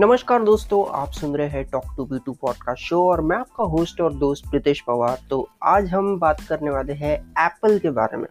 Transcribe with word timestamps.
नमस्कार 0.00 0.42
दोस्तों, 0.42 0.86
आप 0.92 1.10
सुन 1.10 1.36
रहे 1.36 1.48
हैं 1.48 1.64
talk 1.64 1.84
to 1.96 2.04
B 2.04 2.18
two 2.26 2.32
podcast 2.32 2.82
show 2.82 3.10
और 3.10 3.20
मैं 3.20 3.36
आपका 3.36 3.64
होस्ट 3.64 4.00
और 4.00 4.14
दोस्त 4.14 4.50
प्रीतेश 4.50 4.80
पवार। 4.80 5.18
तो 5.30 5.48
आज 5.62 5.90
हम 5.90 6.18
बात 6.18 6.40
करने 6.40 6.70
वाले 6.70 6.92
हैं 6.92 7.32
एप्पल 7.38 7.78
के 7.78 7.90
बारे 7.90 8.16
में। 8.16 8.26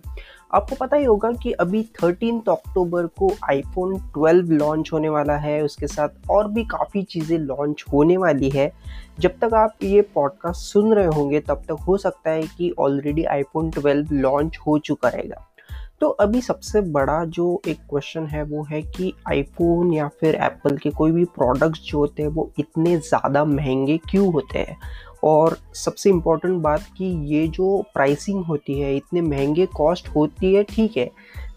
आपको 0.53 0.75
पता 0.75 0.97
ही 0.97 1.05
होगा 1.05 1.31
कि 1.31 1.51
अभी 1.51 1.83
थर्टीन 1.83 2.43
अक्टूबर 2.49 3.07
को 3.07 3.31
आईफोन 3.49 3.95
12 4.17 4.51
लॉन्च 4.51 4.89
होने 4.93 5.09
वाला 5.09 5.35
है। 5.35 5.61
उसके 5.61 5.87
साथ 5.87 6.09
और 6.29 6.47
भी 6.47 6.63
काफ़ी 6.63 7.03
चीज़ें 7.03 7.37
लॉन्च 7.37 7.85
होने 7.93 8.17
वाली 8.17 8.49
है। 8.49 8.73
जब 9.19 9.31
तक 9.41 9.53
आप 9.53 9.73
ये 9.83 10.01
पॉडकास्ट 10.01 10.61
सुन 10.61 10.93
रहे 10.93 11.07
होंगे, 11.07 11.39
तब 11.39 11.55
तक 11.55 11.77
हो 11.87 11.97
सकता 11.97 12.29
है 12.29 12.43
कि 12.43 12.73
ऑलरेडी 12.79 13.23
आईफोन 13.23 13.69
12 13.69 14.11
लॉन्च 14.11 14.57
हो 14.67 14.79
चुका 14.79 15.09
रहेगा। 15.09 15.52
तो 16.01 16.07
अभी 16.09 16.41
सबसे 16.41 16.81
बड़ा 16.81 17.23
जो 17.25 17.61
एक 17.67 17.77
क्वेश्चन 17.89 18.25
है 18.25 18.43
वो 18.43 18.63
है 18.63 18.81
कि 18.81 19.13
आईफोन 19.29 19.93
या 19.93 20.07
फिर 20.07 20.35
एप्पल 20.35 20.77
के 20.77 20.89
कोई 20.89 21.11
भी 21.11 21.25
प्रोडक्ट्स 21.25 21.81
जो 21.81 21.97
होते 21.97 22.23
हैं 22.23 22.29
वो 22.29 22.51
इतने 22.59 22.97
ज़्यादा 22.97 23.45
महँगे 23.45 23.97
क्यों 24.09 24.33
होते 24.33 24.59
हैं? 24.59 24.77
और 25.23 25.57
सबसे 25.73 26.09
इम्पोर्टेंट 26.09 26.61
बात 26.61 26.83
कि 26.97 27.05
ये 27.35 27.47
जो 27.47 27.81
प्राइसिंग 27.93 28.43
होती 28.45 28.79
है, 28.79 28.95
इतने 28.97 29.21
महँगे 29.21 29.65
कॉस्ट 29.65 30.07
होती 30.07 30.53
है, 30.55 30.63
ठीक 30.63 30.97
है, 30.97 31.09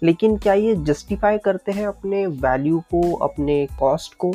लेकिन 0.02 0.36
क्या 0.36 0.54
ये 0.54 0.74
जस्टिफाई 0.74 1.38
करते 1.38 1.72
हैं 1.72 1.86
अपने 1.86 2.26
वैल्यू 2.26 2.80
को, 2.80 3.12
अपने 3.16 3.66
कॉस्ट 3.78 4.14
को? 4.14 4.32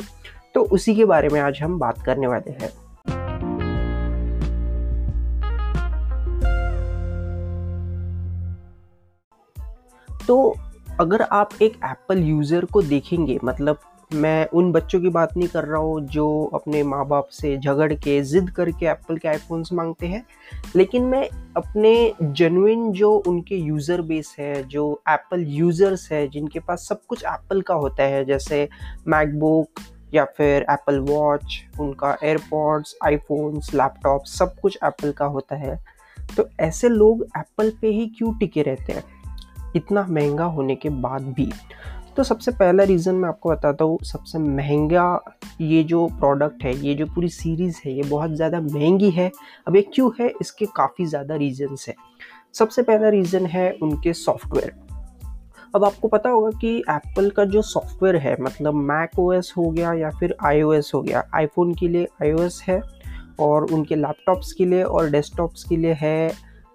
तो 0.54 0.60
उसी 0.62 0.94
के 0.94 1.04
बारे 1.04 1.28
में 1.28 1.40
आज 1.40 1.58
हम 1.62 1.78
बात 1.78 2.02
करने 2.02 2.26
वाले 2.26 2.50
हैं। 2.50 2.70
तो 10.32 10.56
अगर 11.00 11.22
आप 11.22 11.50
एक 11.62 11.72
एप्पल 11.84 12.18
यूज़र 12.18 12.64
को 12.64 12.82
देखेंगे 12.82 13.38
मतलब 13.44 13.78
मैं 14.10 14.46
उन 14.48 14.70
बच्चों 14.72 15.00
की 15.00 15.08
बात 15.08 15.36
नहीं 15.36 15.48
कर 15.48 15.64
रहा 15.64 15.80
हूँ 15.80 16.00
जो 16.06 16.26
अपने 16.54 16.82
माँ 16.82 17.04
बाप 17.08 17.28
से 17.32 17.56
झगड़ 17.58 17.92
के, 17.94 18.20
ज़िद 18.22 18.48
करके 18.50 18.86
एप्पल 18.86 19.16
के 19.16 19.28
आईफोन्स 19.28 19.72
मांगते 19.72 20.06
हैं, 20.06 20.24
लेकिन 20.76 21.04
मैं 21.04 21.28
अपने 21.56 21.92
जेनुइन 22.22 22.90
जो 22.92 23.12
उनके 23.28 23.56
यूज़र 23.56 24.02
बेस 24.02 24.34
है, 24.38 24.62
जो 24.62 25.02
एप्पल 25.08 25.44
यूज़र्स 25.48 26.10
है, 26.12 26.26
जिनके 26.28 26.60
पास 26.60 26.88
सब 26.88 27.04
कुछ 27.08 27.24
एप्पल 27.24 27.60
का 27.60 27.74
होता 27.74 28.02
है, 28.04 28.24
जैसे 28.24 28.68
मैकबुक 29.08 29.80
या 30.14 30.24
फिर 30.36 30.66
एप्पल 30.70 31.00
वॉच 31.10 31.62
उनका 31.80 32.16
एयरपॉड्स 32.24 32.96
आईफोन्स 33.04 33.74
लैपटॉप 33.74 34.24
सब 34.28 34.60
कुछ 34.60 34.78
एप्पल 34.84 35.12
का 35.12 35.26
होता 35.26 35.56
है 35.56 35.80
तो 36.36 36.48
ऐसे 36.60 36.88
लोग 36.88 37.26
एप्पल 37.38 37.72
पे 37.80 37.88
ही 37.88 38.06
क्यों 38.08 38.38
टिके 38.38 38.62
रहते 38.62 38.92
हैं? 38.92 39.21
इतना 39.76 40.06
महँगा 40.10 40.44
होने 40.44 40.74
के 40.74 40.88
बाद 40.88 41.22
भी। 41.22 41.52
तो 42.16 42.22
सबसे 42.22 42.50
पहला 42.50 42.82
रीज़न 42.82 43.14
मैं 43.14 43.28
आपको 43.28 43.50
बताता 43.50 43.84
हूँ, 43.84 43.98
सबसे 44.02 44.38
महँगा 44.38 45.24
ये 45.60 45.82
जो 45.82 46.06
प्रोडक्ट 46.06 46.64
है, 46.64 46.76
ये 46.76 46.94
जो 46.94 47.06
पूरी 47.06 47.28
सीरीज़ 47.28 47.80
है, 47.86 47.92
ये 47.92 48.02
बहुत 48.02 48.30
ज़्यादा 48.30 48.60
महँगी 48.60 49.10
है। 49.10 49.30
अब 49.68 49.76
ये 49.76 49.82
क्यों 49.82 50.10
है? 50.20 50.32
इसके 50.40 50.66
काफ़ी 50.66 51.06
ज़्यादा 51.06 51.34
रीजन्स 51.34 51.88
है। 51.88 51.94
सबसे 52.54 52.82
पहला 52.82 53.08
रीज़न 53.08 53.46
है 53.46 53.70
उनके 53.72 54.12
सॉफ्टवेयर 54.12 54.74
अब 55.74 55.84
आपको 55.84 56.08
पता 56.08 56.30
होगा 56.30 56.50
कि 56.58 56.76
एप्पल 56.78 57.30
का 57.30 57.44
जो 57.44 57.62
सॉफ्टवेयर 57.62 58.16
है 58.16 58.36
मतलब 58.40 58.74
मैक 58.74 59.18
ओएस 59.18 59.54
हो 59.56 59.70
गया 59.70 59.92
या 59.92 60.10
फिर 60.10 60.36
आईओएस 60.44 60.90
हो 60.94 61.02
गया 61.02 61.22
आईफोन 61.34 61.74
के 61.74 61.88
लिए 61.88 62.08
आईओएस 62.22 62.64
है 62.68 62.80
और 63.40 63.72
उनके 63.72 63.96
लैपटॉप्स 63.96 64.52
के 64.52 64.64
लिए 64.64 64.82
और 64.82 65.10
डेस्कटॉप्स 65.10 65.64
के 65.64 65.76
लिए 65.76 65.92
है 65.92 66.32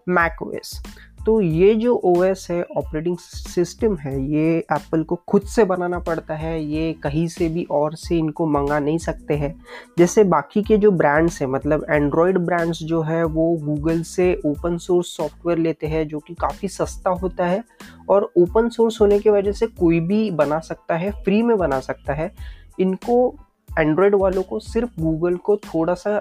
मैक 0.09 0.41
ओएस 0.41 0.81
तो 1.27 1.39
ये 1.41 1.73
जो 1.75 1.95
ओएस 2.05 2.45
है 2.51 2.61
ऑपरेटिंग 2.77 3.17
सिस्टम 3.17 3.95
है, 3.95 4.21
ये 4.25 4.57
एप्पल 4.71 5.01
को 5.03 5.15
खुद 5.27 5.41
से 5.45 5.63
बनाना 5.65 5.99
पड़ता 5.99 6.33
है, 6.33 6.63
ये 6.63 6.93
कहीं 6.93 7.27
से 7.27 7.49
भी 7.49 7.63
और 7.71 7.95
से 7.95 8.17
इनको 8.17 8.45
मंगा 8.45 8.79
नहीं 8.79 8.97
सकते 8.97 9.33
हैं। 9.33 9.53
जैसे 9.97 10.23
बाकी 10.23 10.63
के 10.63 10.77
जो 10.77 10.91
ब्रांड्स 10.91 11.41
हैं 11.41 11.49
मतलब 11.49 11.85
एंड्रॉयड 11.89 12.37
ब्रांड्स 12.37 12.83
जो 12.83 13.01
है, 13.01 13.23
वो 13.23 13.51
गूगल 13.57 14.01
से 14.03 14.33
ओपन 14.45 14.77
सोर्स 14.77 15.15
सॉफ्टवेयर 15.17 15.59
लेते 15.59 15.87
हैं, 15.87 16.07
जो 16.07 16.19
कि 16.19 16.33
काफ़ी 16.33 16.67
सस्ता 16.67 17.09
होता 17.11 17.45
है 17.45 17.63
और 18.09 18.31
ओपन 18.37 18.69
सोर्स 18.69 19.01
होने 19.01 19.19
की 19.19 19.29
वजह 19.29 19.51
से 19.51 19.67
कोई 19.67 19.99
भी 19.99 20.29
बना 20.31 20.59
सकता 20.59 20.95
है 20.95 21.11
फ्री 21.23 21.41
में 21.41 21.57
बना 21.57 21.79
सकता 21.79 22.13
है। 22.13 22.31
इनको 22.79 23.35
एंड्रॉयड 23.69 24.15
वालों 24.15 24.43
को 24.43 24.59
सिर्फ़ 24.59 25.01
गूगल 25.01 25.35
को 25.35 25.57
थोड़ा 25.57 25.93
सा 25.93 26.19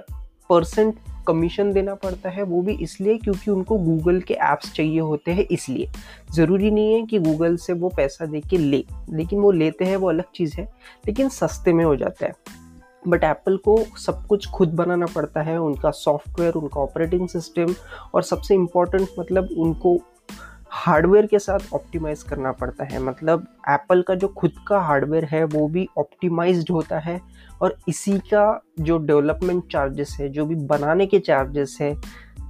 परसेंट 0.50 0.99
कमीशन 1.29 1.73
देना 1.73 1.95
पड़ता 1.95 2.31
है, 2.31 2.43
वो 2.43 2.61
भी 2.63 2.73
इसलिए 2.75 3.17
क्योंकि 3.19 3.51
उनको 3.51 3.79
गूगल 3.79 4.21
के 4.21 4.35
ऐप्स 4.35 4.73
चाहिए 4.73 5.01
होते 5.01 5.31
हैं 5.31 5.47
इसलिए। 5.51 5.89
ज़रूरी 6.35 6.71
नहीं 6.71 6.95
है 6.95 7.03
कि 7.03 7.19
गूगल 7.19 7.57
से 7.57 7.73
वो 7.73 7.89
पैसा 7.89 8.27
दे 8.27 8.41
के 8.41 8.59
ले, 8.59 8.85
लेकिन 9.11 9.41
वो 9.41 9.51
लेते 9.51 9.85
हैं, 9.85 9.97
वो 9.97 10.09
अलग 10.09 10.25
चीज़ 10.35 10.57
है, 10.57 10.69
लेकिन 11.07 11.29
सस्ते 11.29 11.73
में 11.73 11.85
हो 11.85 11.97
जाता 11.97 12.27
है। 12.27 12.33
बट 13.09 13.25
एप्पल 13.25 13.57
को 13.57 13.79
सब 13.99 14.27
कुछ 14.27 14.47
खुद 14.49 14.69
बनाना 14.69 15.07
पड़ता 15.07 15.43
है, 15.43 15.59
उनका 15.61 15.91
सॉफ्टवेयर 15.91 16.55
उनका 16.55 16.81
ऑपरेटिंग 16.81 17.29
सिस्टम 17.29 17.75
और 18.15 18.23
सबसे 18.23 18.55
इम्पोर्टेंट 18.55 19.09
मतलब 19.19 19.49
उनको 19.59 19.99
हार्डवेयर 20.71 21.27
के 21.27 21.38
साथ 21.38 21.59
ऑप्टिमाइज 21.75 22.22
करना 22.22 22.53
पड़ता 22.53 22.84
है। 22.84 22.99
मतलब 22.99 23.47
एप्पल 23.69 24.03
का 24.03 24.15
जो 24.15 24.28
खुद 24.28 24.53
का 24.69 24.81
हार्डवेयर 24.81 25.25
है, 25.25 25.44
वो 25.44 25.69
भी 25.69 25.88
ऑप्टिमाइज्ड 25.99 26.71
होता 26.71 26.99
है 26.99 27.21
और 27.62 27.77
इसी 27.88 28.19
का 28.19 28.62
जो 28.81 28.99
डेवलपमेंट 28.99 29.72
चार्जेस 29.72 30.16
है, 30.21 30.28
जो 30.28 30.47
भी 30.47 30.54
बनाने 30.54 31.06
के 31.06 31.19
चार्जेस 31.19 31.78
है, 31.81 31.97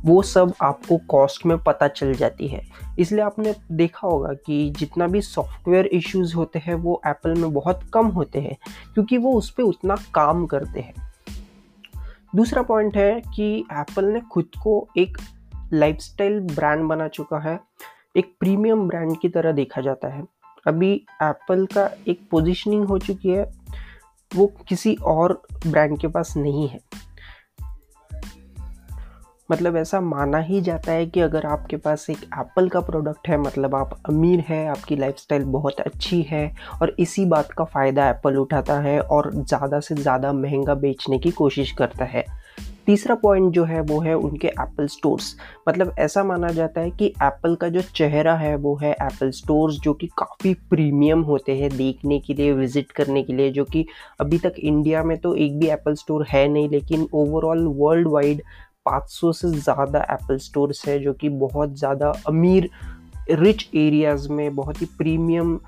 वो 0.04 0.22
सब 0.22 0.54
आपको 0.62 0.96
कॉस्ट 0.96 1.46
में 1.46 1.58
पता 1.58 1.88
चल 1.88 2.14
जाती 2.14 2.48
है। 2.48 2.66
इसलिए 2.98 3.20
आपने 3.20 3.54
देखा 3.72 4.08
होगा 4.08 4.32
कि 4.32 4.70
जितना 4.70 5.06
भी 5.06 5.20
सॉफ्टवेयर 5.20 5.86
इश्यूज़ 5.86 6.34
होते 6.34 6.58
हैं, 6.58 6.74
वो 6.74 7.02
एप्पल 7.06 7.34
में 7.34 7.52
बहुत 7.52 7.80
कम 7.94 8.06
होते 8.06 8.40
हैं, 8.40 8.56
क्योंकि 8.94 9.18
वो 9.18 9.32
उस 9.32 9.50
पर 9.50 9.62
उतना 9.62 9.96
काम 10.14 10.46
करते 10.46 10.80
हैं। 10.80 10.94
दूसरा 12.36 12.62
पॉइंट 12.62 12.96
है 12.96 13.22
कि 13.34 13.66
एप्पल 13.72 14.04
ने 14.04 14.20
खुद 14.20 14.44
को 14.62 14.88
एक 14.96 15.18
लाइफस्टाइल 15.72 16.40
ब्रांड 16.40 16.84
बना 16.84 17.08
चुका 17.08 17.38
है। 17.38 17.60
एक 18.16 18.34
प्रीमियम 18.40 18.86
ब्रांड 18.88 19.16
की 19.20 19.28
तरह 19.28 19.52
देखा 19.52 19.80
जाता 19.80 20.08
है। 20.08 20.22
अभी 20.66 20.92
एप्पल 21.22 21.66
का 21.66 21.88
एक 22.08 22.20
पोजीशनिंग 22.30 22.84
हो 22.84 22.98
चुकी 22.98 23.28
है, 23.28 23.50
वो 24.32 24.46
किसी 24.68 24.94
और 24.94 25.40
ब्रांड 25.66 25.98
के 25.98 26.08
पास 26.08 26.32
नहीं 26.36 26.68
है। 26.68 26.80
मतलब 29.48 29.76
ऐसा 29.76 30.00
माना 30.00 30.38
ही 30.38 30.60
जाता 30.60 30.92
है 30.92 31.04
कि 31.06 31.20
अगर 31.20 31.44
आपके 31.46 31.76
पास 31.76 32.08
एक 32.10 32.22
एप्पल 32.34 32.68
का 32.68 32.80
प्रोडक्ट 32.80 33.28
है 33.28 33.36
मतलब 33.38 33.74
आप 33.74 33.90
अमीर 34.08 34.40
है, 34.40 34.66
आपकी 34.68 34.96
लाइफस्टाइल 34.96 35.44
बहुत 35.44 35.80
अच्छी 35.80 36.20
है, 36.22 36.50
और 36.82 36.94
इसी 36.98 37.26
बात 37.26 37.52
का 37.52 37.64
फ़ायदा 37.64 38.08
एप्पल 38.08 38.36
उठाता 38.36 38.78
है 38.80 38.98
और 39.00 39.30
ज़्यादा 39.34 39.80
से 39.80 39.94
ज़्यादा 39.94 40.32
महँगा 40.32 40.74
बेचने 40.76 41.18
की 41.18 41.30
कोशिश 41.30 41.72
करता 41.72 42.04
है। 42.04 42.24
तीसरा 42.86 43.14
पॉइंट 43.14 43.52
जो 43.52 43.64
है 43.64 43.80
वो 43.80 44.00
है 44.00 44.14
उनके 44.16 44.48
एप्पल 44.48 44.86
स्टोर्स 44.86 45.34
मतलब 45.68 45.94
ऐसा 45.98 46.22
माना 46.24 46.48
जाता 46.48 46.80
है 46.80 46.90
कि 46.90 47.06
एप्पल 47.22 47.54
का 47.54 47.68
जो 47.68 47.80
चेहरा 47.94 48.34
है 48.36 48.54
वो 48.56 48.74
है 48.76 48.90
एप्पल 48.92 49.30
स्टोर्स 49.30 49.76
जो 49.76 49.92
कि 49.94 50.06
काफ़ी 50.18 50.52
प्रीमियम 50.70 51.22
होते 51.22 51.56
हैं 51.58 51.70
देखने 51.76 52.18
के 52.18 52.34
लिए 52.34 52.52
विज़िट 52.52 52.92
करने 52.92 53.22
के 53.22 53.32
लिए, 53.32 53.50
जो 53.50 53.64
कि 53.64 53.84
अभी 54.20 54.38
तक 54.38 54.54
इंडिया 54.58 55.02
में 55.04 55.16
तो 55.18 55.34
एक 55.34 55.58
भी 55.58 55.66
एप्पल 55.68 55.94
स्टोर 55.94 56.26
है 56.28 56.46
नहीं, 56.48 56.68
लेकिन 56.68 57.08
ओवरऑल 57.14 57.66
वर्ल्ड 57.76 58.08
वाइड 58.08 58.42
500 58.88 59.32
से 59.34 59.48
ज़्यादा 59.50 60.06
एप्पल 60.10 60.38
स्टोर्स 60.38 60.86
है, 60.88 60.98
जो 60.98 61.12
कि 61.12 61.28
बहुत 61.28 61.78
ज़्यादा 61.78 62.12
अमीर 62.28 62.70
रिच 63.30 63.68
एरियाज़ 63.74 64.28
में 64.32 64.54
बहुत 64.54 64.80
ही 64.82 64.86
प्रीमियम 64.98 65.58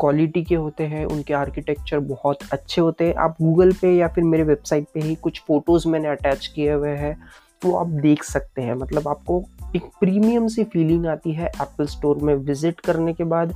क्वालिटी 0.00 0.42
के 0.42 0.54
होते 0.54 0.84
हैं, 0.84 1.04
उनके 1.04 1.34
आर्किटेक्चर 1.34 1.98
बहुत 1.98 2.38
अच्छे 2.52 2.80
होते 2.80 3.06
हैं। 3.06 3.14
आप 3.14 3.36
गूगल 3.42 3.72
पे 3.72 3.96
या 3.96 4.08
फिर 4.08 4.24
मेरे 4.24 4.42
वेबसाइट 4.42 4.86
पे 4.94 5.00
ही 5.00 5.14
कुछ 5.14 5.40
फ़ोटोज़ 5.40 5.88
मैंने 5.88 6.08
अटैच 6.08 6.46
किए 6.46 6.72
हुए 6.72 6.90
हैं, 6.90 7.16
वो 7.64 7.76
आप 7.76 7.86
देख 7.86 8.22
सकते 8.22 8.62
हैं। 8.62 8.74
मतलब 8.74 9.08
आपको 9.08 9.44
एक 9.76 9.82
प्रीमियम 10.00 10.48
सी 10.48 10.64
फीलिंग 10.64 11.06
आती 11.06 11.32
है 11.32 11.46
एप्पल 11.46 11.86
स्टोर 11.86 12.16
में 12.16 12.34
विज़िट 12.34 12.80
करने 12.80 13.12
के 13.12 13.24
बाद 13.24 13.54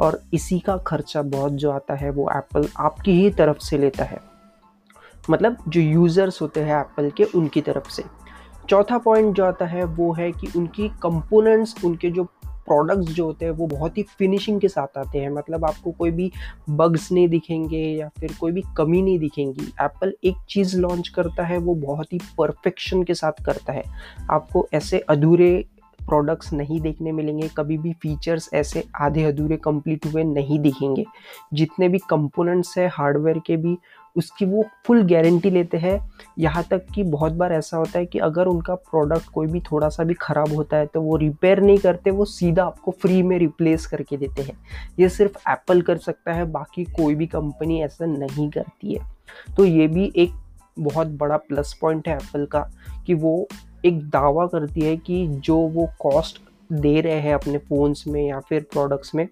और 0.00 0.20
इसी 0.34 0.58
का 0.58 0.76
खर्चा 0.76 1.22
बहुत 1.22 1.52
जो 1.52 1.70
आता 1.70 1.94
है, 1.94 2.10
वो 2.10 2.30
एप्पल 2.36 2.68
आपकी 2.76 3.12
ही 3.12 3.30
तरफ़ 3.30 3.58
से 3.58 3.78
लेता 3.78 4.04
है। 4.04 4.18
मतलब 5.30 5.56
जो 5.68 5.80
यूज़र्स 5.80 6.42
होते 6.42 6.60
हैं 6.60 6.80
एप्पल 6.80 7.10
के, 7.10 7.24
उनकी 7.24 7.60
तरफ़ 7.60 7.90
से। 7.90 8.02
चौथा 8.68 8.98
पॉइंट 8.98 9.34
जो 9.34 9.44
आता 9.44 9.64
है, 9.64 9.84
वो 9.84 10.12
है 10.12 10.32
कि 10.32 10.48
उनकी 10.56 10.88
कंपोनेंट्स 10.88 11.84
उनके 11.84 12.10
जो 12.10 12.24
प्रोडक्ट्स 12.68 13.12
जो 13.12 13.24
होते 13.24 13.44
हैं, 13.44 13.52
वो 13.52 13.66
बहुत 13.66 13.98
ही 13.98 14.02
फिनिशिंग 14.02 14.60
के 14.60 14.68
साथ 14.68 14.98
आते 14.98 15.18
हैं। 15.18 15.30
मतलब 15.30 15.64
आपको 15.64 15.90
कोई 15.90 16.10
भी 16.10 16.32
बग्स 16.70 17.12
नहीं 17.12 17.28
दिखेंगे 17.28 17.82
या 17.82 18.08
फिर 18.20 18.32
कोई 18.40 18.52
भी 18.52 18.62
कमी 18.76 19.02
नहीं 19.02 19.18
दिखेंगी। 19.18 19.72
एप्पल 19.80 20.14
एक 20.24 20.36
चीज़ 20.50 20.78
लॉन्च 20.78 21.08
करता 21.08 21.42
है, 21.42 21.58
वो 21.58 21.74
बहुत 21.74 22.12
ही 22.12 22.18
परफेक्शन 22.38 23.02
के 23.02 23.14
साथ 23.14 23.44
करता 23.44 23.72
है। 23.72 23.84
आपको 24.30 24.68
ऐसे 24.74 24.98
अधूरे 24.98 25.64
प्रोडक्ट्स 26.08 26.52
नहीं 26.52 26.80
देखने 26.80 27.12
मिलेंगे, 27.12 27.48
कभी 27.56 27.78
भी 27.78 27.92
फीचर्स 27.92 28.50
ऐसे 28.54 28.84
आधे 29.00 29.24
अधूरे 29.24 29.56
कंप्लीट 29.56 30.06
हुए 30.06 30.24
नहीं 30.24 30.58
दिखेंगे। 30.58 31.04
जितने 31.54 31.88
भी 31.88 31.98
कंपोनेंट्स 31.98 32.78
है 32.78 32.88
हार्डवेयर 32.88 33.38
के 33.38 33.56
भी 33.56 33.78
उसकी 34.18 34.44
वो 34.44 34.64
फुल 34.86 35.02
गारंटी 35.08 35.50
लेते 35.50 35.78
हैं। 35.78 35.98
यहाँ 36.38 36.62
तक 36.70 36.86
कि 36.94 37.02
बहुत 37.04 37.32
बार 37.32 37.52
ऐसा 37.52 37.76
होता 37.76 37.98
है 37.98 38.06
कि 38.06 38.18
अगर 38.18 38.46
उनका 38.46 38.74
प्रोडक्ट 38.74 39.28
कोई 39.28 39.46
भी 39.46 39.60
थोड़ा 39.62 39.88
सा 39.88 40.04
भी 40.04 40.14
ख़राब 40.14 40.52
होता 40.52 40.76
है 40.76 40.86
तो 40.86 41.02
वो 41.02 41.16
रिपेयर 41.16 41.60
नहीं 41.60 41.78
करते, 41.78 42.10
वो 42.10 42.24
सीधा 42.24 42.64
आपको 42.64 42.90
फ्री 42.92 43.22
में 43.22 43.38
रिप्लेस 43.38 43.86
करके 43.86 44.16
देते 44.16 44.42
हैं। 44.42 44.58
ये 45.00 45.08
सिर्फ़ 45.08 45.38
एप्पल 45.50 45.82
कर 45.82 45.98
सकता 45.98 46.32
है, 46.32 46.44
बाकी 46.46 46.84
कोई 46.86 47.14
भी 47.14 47.26
कंपनी 47.28 47.80
ऐसा 47.82 48.06
नहीं 48.06 48.50
करती 48.50 48.94
है। 48.94 49.06
तो 49.56 49.64
ये 49.64 49.86
भी 49.88 50.12
एक 50.16 50.32
बहुत 50.78 51.06
बड़ा 51.18 51.36
प्लस 51.38 51.76
पॉइंट 51.80 52.08
है 52.08 52.16
एप्पल 52.16 52.46
का, 52.46 52.60
कि 53.06 53.14
वो 53.14 53.48
एक 53.84 54.00
दावा 54.10 54.46
करती 54.46 54.80
है 54.80 54.96
कि 54.96 55.26
जो 55.28 55.56
वो 55.56 55.88
कॉस्ट 56.00 56.40
दे 56.72 57.00
रहे 57.00 57.20
हैं 57.20 57.34
अपने 57.34 57.58
फ़ोन्स 57.58 58.06
में 58.06 58.22
या 58.22 58.40
फिर 58.40 58.66
प्रोडक्ट्स 58.72 59.14
में 59.14 59.28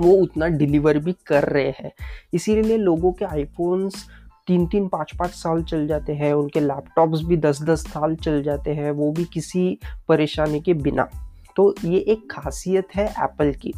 वो 0.00 0.12
उतना 0.12 0.46
डिलीवर 0.48 0.98
भी 0.98 1.14
कर 1.26 1.44
रहे 1.44 1.70
हैं। 1.78 1.92
इसीलिए 2.34 2.76
लोगों 2.76 3.12
के 3.12 3.24
आईफोन्स 3.24 4.06
तीन 4.48 4.66
तीन 4.66 4.86
पाँच 4.88 5.12
पाँच 5.18 5.30
साल 5.30 5.62
चल 5.62 5.86
जाते 5.86 6.12
हैं, 6.12 6.32
उनके 6.32 6.60
लैपटॉप्स 6.60 7.22
भी 7.22 7.36
दस 7.36 7.62
दस 7.62 7.86
साल 7.86 8.14
चल 8.16 8.42
जाते 8.42 8.74
हैं, 8.74 8.90
वो 8.90 9.10
भी 9.12 9.24
किसी 9.24 9.78
परेशानी 10.08 10.60
के 10.60 10.74
बिना। 10.74 11.08
तो 11.56 11.74
ये 11.84 11.98
एक 11.98 12.26
खासियत 12.30 12.94
है 12.94 13.06
एप्पल 13.06 13.52
की। 13.52 13.72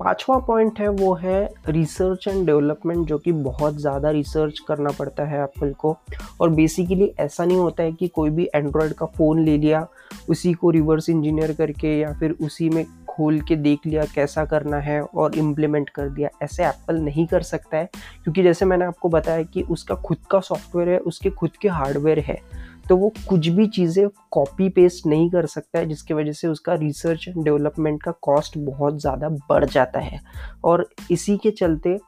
पांचवा 0.00 0.36
पॉइंट 0.38 0.78
है, 0.80 0.88
वो 0.88 1.14
है 1.14 1.48
रिसर्च 1.68 2.26
एंड 2.28 2.44
डेवलपमेंट 2.46 3.06
जो 3.06 3.18
कि 3.18 3.32
बहुत 3.32 3.78
ज़्यादा 3.78 4.10
रिसर्च 4.10 4.58
करना 4.58 4.90
पड़ता 4.90 5.24
है 5.24 5.42
एप्पल 5.42 5.72
को। 5.72 5.96
और 6.40 6.50
बेसिकली 6.50 7.12
ऐसा 7.20 7.44
नहीं 7.44 7.56
होता 7.56 7.82
है 7.82 7.92
कि 7.92 8.08
कोई 8.08 8.30
भी 8.30 8.48
एंड्रॉयड 8.54 8.92
का 8.92 9.06
फ़ोन 9.06 9.44
ले 9.44 9.56
लिया, 9.58 9.86
उसी 10.28 10.52
को 10.52 10.70
रिवर्स 10.70 11.08
इंजीनियर 11.08 11.52
करके 11.52 11.98
या 11.98 12.12
फिर 12.12 12.36
उसी 12.42 12.68
में 12.68 12.84
खोल 13.18 13.40
के 13.40 13.56
देख 13.58 13.86
लिया 13.86 14.04
कैसा 14.14 14.44
करना 14.46 14.76
है 14.78 15.00
और 15.02 15.36
इम्प्लीमेंट 15.36 15.88
कर 15.90 16.08
दिया। 16.10 16.28
ऐसे 16.42 16.64
एप्पल 16.64 17.00
नहीं 17.00 17.26
कर 17.26 17.42
सकता 17.44 17.76
है, 17.76 17.88
क्योंकि 18.24 18.42
जैसे 18.42 18.64
मैंने 18.64 18.84
आपको 18.84 19.08
बताया 19.08 19.42
कि 19.44 19.62
उसका 19.64 19.94
खुद 19.96 20.18
का 20.30 20.40
सॉफ्टवेयर 20.40 20.88
है, 20.88 20.98
उसके 21.00 21.30
खुद 21.32 21.56
के 21.56 21.68
हार्डवेयर 21.70 22.18
है 22.20 22.40
तो 22.88 22.96
वो 22.96 23.12
कुछ 23.28 23.46
भी 23.48 23.66
चीज़ें 23.68 24.08
कॉपी 24.32 24.68
पेस्ट 24.68 25.06
नहीं 25.06 25.28
कर 25.30 25.46
सकता 25.46 25.78
है, 25.78 25.86
जिसकी 25.86 26.14
वजह 26.14 26.32
से 26.32 26.48
उसका 26.48 26.74
रिसर्च 26.74 27.26
एंड 27.28 27.42
डेवलपमेंट 27.44 28.02
का 28.02 28.12
कॉस्ट 28.22 28.56
बहुत 28.58 29.00
ज़्यादा 29.00 29.28
बढ़ 29.50 29.64
जाता 29.66 30.00
है। 30.00 30.20
और 30.64 30.88
इसी 31.10 31.36
के 31.36 31.50
चलते 31.50 31.98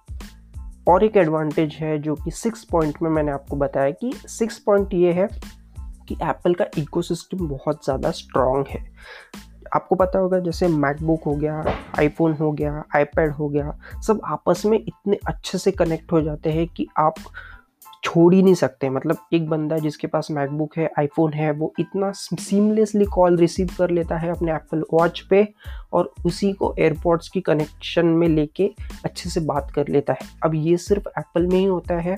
और 0.89 1.05
एक 1.05 1.17
एडवांटेज 1.17 1.75
है 1.75 1.99
जो 1.99 2.15
कि 2.15 2.31
सिक्स 2.33 2.65
पॉइंट 2.65 3.03
में 3.03 3.11
मैंने 3.11 3.33
आपको 3.33 3.57
बताया 3.57 3.91
कि 3.93 4.13
सिक्स 4.29 4.59
पॉइंट 4.59 4.95
ये 4.95 5.13
है 5.13 5.29
कि 6.09 6.15
एप्पल 6.23 6.55
का 6.55 6.67
इकोसिस्टम 6.79 7.47
बहुत 7.49 7.85
ज़्यादा 7.85 8.11
स्ट्रॉन्ग 8.13 8.69
है। 8.69 8.85
आपको 9.75 9.95
पता 9.97 10.19
होगा, 10.19 10.39
जैसे 10.39 10.69
मैकबुक 10.69 11.25
हो 11.27 11.35
गया 11.35 11.65
आईफोन 11.99 12.33
हो 12.33 12.51
गया 12.53 12.85
आईपैड 12.97 13.33
हो 13.33 13.49
गया, 13.49 13.77
सब 14.07 14.21
आपस 14.25 14.63
में 14.67 14.79
इतने 14.79 15.19
अच्छे 15.27 15.59
से 15.59 15.73
कनेक्ट 15.73 16.13
हो 16.13 16.21
जाते 16.23 16.53
हैं 16.53 16.67
कि 16.69 16.87
आप 16.99 17.15
छोड़ 18.03 18.35
ही 18.35 18.43
नहीं 18.43 18.55
सकते। 18.55 18.89
मतलब 18.91 19.17
एक 19.33 19.49
बंदा 19.49 19.79
जिसके 19.79 20.07
पास 20.07 20.29
मैकबुक 20.31 20.77
है 20.79 20.89
आईफोन 20.99 21.33
है, 21.33 21.51
वो 21.51 21.73
इतना 21.79 22.11
सीमलेसली 22.15 23.05
कॉल 23.05 23.37
रिसीव 23.37 23.69
कर 23.79 23.91
लेता 23.91 24.17
है 24.17 24.31
अपने 24.31 24.53
एप्पल 24.53 24.85
वॉच 24.93 25.21
पे 25.21 25.47
और 25.93 26.13
उसी 26.27 26.53
को 26.53 26.75
एयरपोर्ट्स 26.79 27.29
की 27.29 27.41
कनेक्शन 27.41 28.07
में 28.07 28.27
लेके 28.29 28.71
अच्छे 29.05 29.31
से 29.31 29.41
बात 29.41 29.71
कर 29.75 29.89
लेता 29.89 30.13
है। 30.13 30.29
अब 30.45 30.55
ये 30.55 30.77
सिर्फ़ 30.77 31.09
एप्पल 31.19 31.47
में 31.47 31.59
ही 31.59 31.65
होता 31.65 31.95
है, 31.95 32.17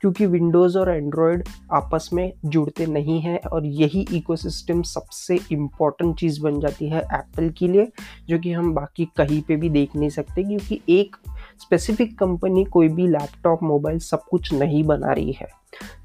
क्योंकि 0.00 0.26
विंडोज़ 0.26 0.78
और 0.78 0.90
एंड्रॉयड 0.90 1.44
आपस 1.72 2.08
में 2.12 2.32
जुड़ते 2.44 2.86
नहीं 2.86 3.20
हैं 3.20 3.38
और 3.42 3.66
यही 3.66 4.06
इकोसिस्टम 4.12 4.82
सबसे 4.84 5.38
इंपॉर्टेंट 5.52 6.18
चीज़ 6.20 6.40
बन 6.42 6.60
जाती 6.60 6.88
है 6.88 7.00
एप्पल 7.00 7.48
के 7.50 7.68
लिए, 7.68 7.88
जो 8.28 8.38
कि 8.38 8.52
हम 8.52 8.72
बाकी 8.74 9.08
कहीं 9.16 9.40
पे 9.42 9.56
भी 9.56 9.70
देख 9.70 9.96
नहीं 9.96 10.10
सकते, 10.10 10.42
क्योंकि 10.42 10.80
एक 10.90 11.16
स्पेसिफिक 11.60 12.18
कंपनी 12.18 12.64
कोई 12.64 12.88
भी 12.88 13.06
लैपटॉप 13.06 13.62
मोबाइल 13.62 13.98
सब 13.98 14.22
कुछ 14.30 14.52
नहीं 14.52 14.84
बना 14.84 15.12
रही 15.12 15.32
है। 15.32 15.48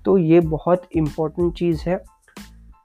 तो 0.06 0.18
ये 0.18 0.40
बहुत 0.40 0.82
इंपॉर्टेंट 0.96 1.54
चीज़ 1.54 1.82
है 1.90 2.04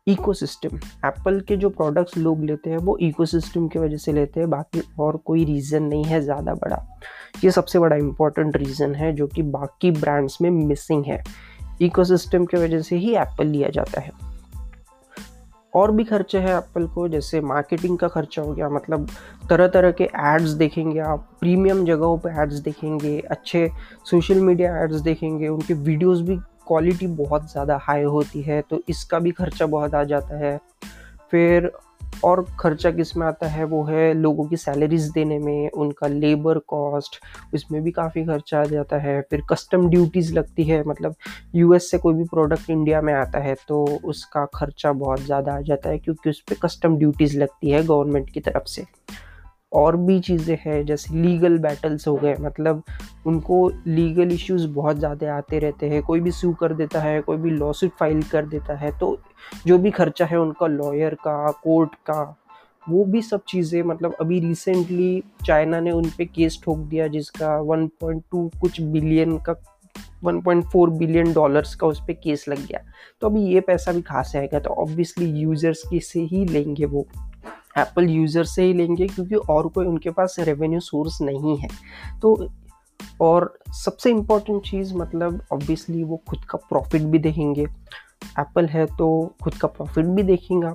इकोसिस्टम 0.07 0.77
एप्पल 1.07 1.41
के 1.41 1.57
जो 1.57 1.71
प्रोडक्ट्स 1.71 2.17
लोग 2.19 2.45
लेते 2.45 2.71
हैं, 2.71 2.79
वो 2.79 2.97
इकोसिस्टम 2.97 3.69
की 3.69 3.79
वजह 3.79 3.97
से 3.97 4.13
लेते 4.13 4.41
हैं, 4.41 4.51
बाकी 4.51 4.83
और 4.99 5.17
कोई 5.17 5.45
रीज़न 5.45 5.83
नहीं 5.83 6.05
है 6.05 6.21
ज़्यादा 6.21 6.55
बड़ा। 6.55 6.99
ये 7.45 7.51
सबसे 7.51 7.79
बड़ा 7.79 7.97
इंपॉर्टेंट 7.97 8.57
रीज़न 8.57 8.95
है 8.95 9.13
जो 9.13 9.27
कि 9.27 9.43
बाकी 9.43 9.91
ब्रांड्स 9.91 10.39
में 10.43 10.51
मिसिंग 10.51 11.05
है। 11.05 11.25
इकोसिस्टम 11.81 12.45
की 12.45 12.57
वजह 12.57 12.81
से 12.81 12.97
ही 12.97 13.15
एप्पल 13.15 13.47
लिया 13.47 13.69
जाता 13.69 14.01
है। 14.01 14.11
और 15.75 15.93
भी 15.93 16.05
खर्चे 16.05 16.39
हैं 16.39 16.57
एप्पल 16.57 16.87
को, 16.87 17.09
जैसे 17.09 17.41
मार्केटिंग 17.41 17.99
का 17.99 18.09
खर्चा 18.09 18.43
हो 18.43 18.53
गया 18.53 18.69
मतलब 18.69 19.09
तरह 19.45 19.69
तरह 19.69 19.91
के 19.93 20.05
एड्स 20.05 20.51
देखेंगे 20.55 21.01
आप 21.03 21.29
प्रीमियम 21.41 21.85
जगहों 21.85 22.19
पे 22.19 22.31
एड्स 22.43 22.59
देखेंगे, 22.61 23.19
अच्छे 23.21 23.69
सोशल 24.07 24.41
मीडिया 24.41 24.77
एड्स 24.83 25.01
देखेंगे, 25.03 25.49
उनके 25.49 25.75
वीडियोस 25.75 26.21
भी 26.21 26.37
क्वालिटी 26.67 27.07
बहुत 27.07 27.51
ज़्यादा 27.53 27.79
हाई 27.83 28.03
होती 28.05 28.43
है 28.43 28.61
तो 28.63 28.81
इसका 28.89 29.19
भी 29.19 29.31
खर्चा 29.33 29.67
बहुत 29.69 29.95
आ 29.95 30.05
जाता 30.05 30.37
है। 30.39 30.59
फिर 31.33 31.71
और 32.25 32.45
खर्चा 32.61 32.91
किसमें 32.91 33.27
आता 33.27 33.47
है, 33.47 33.65
वो 33.65 33.83
है 33.85 34.13
लोगों 34.15 34.45
की 34.49 34.57
सैलरीज 34.57 35.09
देने 35.11 35.39
में, 35.39 35.71
उनका 35.71 36.07
लेबर 36.07 36.59
कॉस्ट 36.69 37.19
इसमें 37.55 37.83
भी 37.83 37.91
काफ़ी 37.91 38.25
खर्चा 38.25 38.61
आ 38.61 38.65
जाता 38.65 38.99
है। 38.99 39.21
फिर 39.31 39.43
कस्टम 39.51 39.89
ड्यूटीज़ 39.91 40.33
लगती 40.35 40.65
है 40.65 40.83
मतलब 40.85 41.15
यूएस 41.55 41.91
से 41.91 41.99
कोई 41.99 42.15
भी 42.15 42.25
प्रोडक्ट 42.25 42.71
इंडिया 42.71 43.01
में 43.01 43.13
आता 43.15 43.39
है 43.39 43.55
तो 43.69 43.85
उसका 44.05 44.45
खर्चा 44.55 44.93
बहुत 44.95 45.21
ज़्यादा 45.21 45.55
आ 45.55 45.61
जाता 45.63 45.89
है, 45.89 45.99
क्योंकि 45.99 46.31
उस 46.31 46.41
पर 46.41 46.57
कस्टम 46.63 46.97
ड्यूटीज़ 46.99 47.39
लगती 47.39 47.71
है 47.71 47.83
गवर्नमेंट 47.85 48.31
की 48.31 48.41
तरफ़ 48.41 48.69
से। 48.69 48.87
और 49.75 49.97
भी 49.97 50.19
चीज़ें 50.21 50.57
हैं, 50.61 50.85
जैसे 50.87 51.15
लीगल 51.15 51.59
बैटल्स 51.59 52.07
हो 52.09 52.15
गए 52.17 52.35
मतलब 52.41 52.83
उनको 53.27 53.69
लीगल 53.87 54.33
इश्यूज़ 54.33 54.67
बहुत 54.69 54.99
ज़्यादा 54.99 55.35
आते 55.37 55.59
रहते 55.59 55.89
हैं। 55.89 56.03
कोई 56.03 56.21
भी 56.21 56.31
सू 56.31 56.53
कर 56.53 56.73
देता 56.75 57.01
है, 57.01 57.21
कोई 57.21 57.37
भी 57.37 57.51
लॉ 57.51 57.67
लॉसूट 57.67 57.91
फ़ाइल 57.91 58.23
कर 58.23 58.47
देता 58.47 58.77
है 58.77 58.91
तो 58.99 59.19
जो 59.67 59.79
भी 59.79 59.91
खर्चा 59.91 60.25
है 60.25 60.39
उनका 60.39 60.67
लॉयर 60.67 61.15
का 61.15 61.51
कोर्ट 61.65 61.95
का, 62.11 62.37
वो 62.87 63.05
भी 63.05 63.23
सब 63.23 63.43
चीज़ें 63.49 63.83
मतलब 63.83 64.15
अभी 64.21 64.41
रिसेंटली 64.41 65.23
चाइना 65.47 65.81
ने 65.81 65.91
उन 65.91 66.09
पर 66.09 66.25
केस 66.25 66.61
ठोक 66.65 66.79
दिया, 66.79 67.07
जिसका 67.07 67.59
1.2 67.63 68.49
कुछ 68.61 68.81
बिलियन 68.81 69.37
का 69.39 69.55
1.4 70.25 70.91
बिलियन 70.91 71.33
डॉलर्स 71.33 71.75
का 71.75 71.87
उस 71.87 72.01
पर 72.01 72.13
केस 72.15 72.45
लग 72.49 72.67
गया। 72.67 72.81
तो 73.21 73.29
अभी 73.29 73.45
ये 73.45 73.61
पैसा 73.61 73.93
भी 73.93 74.03
खास 74.03 74.33
आएगा 74.37 74.59
तो 74.59 74.71
ऑब्वियसली 74.83 75.31
यूज़र्स 75.41 75.83
की 75.91 76.01
से 76.01 76.21
ही 76.23 76.45
लेंगे 76.45 76.85
वो। 76.85 77.07
एप्पल 77.77 78.09
यूज़र 78.11 78.45
से 78.45 78.63
ही 78.63 78.73
लेंगे 78.73 79.07
क्योंकि 79.07 79.35
और 79.35 79.69
कोई 79.69 79.87
उनके 79.87 80.11
पास 80.11 80.37
रेवेन्यू 80.39 80.81
सोर्स 80.81 81.21
नहीं 81.23 81.57
है। 81.57 81.69
तो 82.23 82.49
और 83.21 83.59
सबसे 83.85 84.11
इंपॉर्टेंट 84.11 84.63
चीज़ 84.63 84.95
मतलब 84.95 85.41
ऑब्वियसली 85.53 86.03
वो 86.05 86.23
खुद 86.29 86.45
का 86.45 86.59
प्रॉफिट 86.69 87.03
भी 87.03 87.19
देखेंगे। 87.19 87.63
एप्पल 87.63 88.67
है 88.67 88.87
तो 88.87 89.35
खुद 89.43 89.55
का 89.55 89.69
प्रॉफिट 89.69 90.07
भी 90.07 90.23
देखेंगे। 90.23 90.73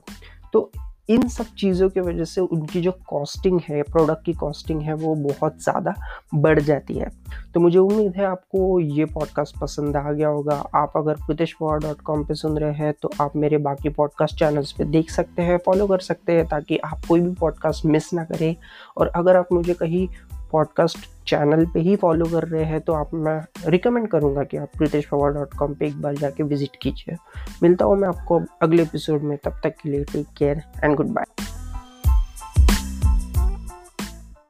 तो 0.54 0.72
इन 1.10 1.28
सब 1.30 1.46
चीज़ों 1.58 1.90
की 1.90 2.00
वजह 2.00 2.26
से 2.26 2.42
उनकी 2.42 2.82
जो 2.82 2.92
कॉस्टिंग 3.08 3.60
है 3.70 3.82
प्रोडक्ट 3.84 4.26
की 4.26 4.34
कॉस्टिंग 4.34 4.82
है, 4.82 4.94
वो 4.94 5.14
बहुत 5.18 5.62
ज़्यादा 5.64 5.94
बढ़ 6.36 6.60
जाती 6.60 6.94
है। 6.94 7.10
तो 7.54 7.60
मुझे 7.60 7.78
उम्मीद 7.80 8.16
है 8.18 8.26
आपको 8.26 8.80
ये 8.80 9.06
पॉडकास्ट 9.06 9.58
पसंद 9.60 9.96
आ 9.98 10.12
गया 10.12 10.28
होगा। 10.28 10.56
आप 10.76 10.94
अगर 10.98 11.16
प्रतिश 11.26 11.54
पवार 11.54 11.80
डॉट 11.80 12.02
कॉम 12.02 12.24
पर 12.26 12.36
सुन 12.36 12.58
रहे 12.58 12.74
हैं 12.74 12.94
तो 13.02 13.12
आप 13.22 13.36
मेरे 13.36 13.58
बाकी 13.60 13.90
पॉडकास्ट 13.90 14.40
चैनल्स 14.40 14.72
पे 14.72 14.86
देख 14.88 15.10
सकते 15.12 15.42
हैं 15.42 15.58
फॉलो 15.66 15.88
कर 15.88 16.00
सकते 16.02 16.34
हैं, 16.34 16.46
ताकि 16.48 16.78
आप 16.78 17.06
कोई 17.08 17.22
भी 17.22 17.34
पॉडकास्ट 17.40 17.86
मिस 17.86 18.14
ना 18.14 18.24
करें। 18.24 18.56
और 18.98 19.12
अगर 19.16 19.36
आप 19.36 19.54
मुझे 19.54 19.74
कहीं 19.74 20.08
पॉडकास्ट 20.52 20.98
चैनल 21.28 21.66
पे 21.66 21.80
ही 21.80 21.96
फॉलो 21.96 22.26
कर 22.26 22.48
रहे 22.48 22.64
हैं 22.64 22.82
तो 22.82 22.94
आप, 22.94 23.14
मैं 23.14 23.42
रिकमेंड 23.66 24.08
करूँगा 24.08 24.44
कि 24.44 24.58
आप 24.58 24.70
प्रीतेश 24.78 25.06
पवार 25.06 25.32
डॉट 25.32 25.54
कॉम 25.54 25.74
पर 25.74 25.86
एक 25.86 26.02
बार 26.02 26.16
जाके 26.16 26.44
विज़िट 26.44 26.78
कीजिए। 26.82 27.16
मिलता 27.64 27.86
हूँ 27.86 27.98
मैं 27.98 28.08
आपको 28.08 28.42
अगले 28.62 28.84
एपिसोड 28.84 29.22
में, 29.22 29.38
तब 29.38 29.62
तक 29.64 29.70
के 29.70 29.90
लिए 29.90 30.04
take 30.04 30.28
care 30.38 30.64
and 30.84 30.96
good 30.96 31.08
bye 31.08 31.39